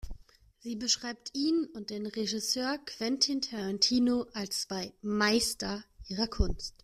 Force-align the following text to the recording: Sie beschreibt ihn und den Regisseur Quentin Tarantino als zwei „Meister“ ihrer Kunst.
Sie 0.57 0.75
beschreibt 0.77 1.29
ihn 1.35 1.67
und 1.75 1.91
den 1.91 2.07
Regisseur 2.07 2.79
Quentin 2.85 3.39
Tarantino 3.39 4.25
als 4.33 4.61
zwei 4.61 4.91
„Meister“ 5.03 5.83
ihrer 6.07 6.25
Kunst. 6.25 6.73